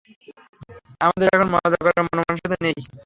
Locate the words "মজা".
1.55-1.77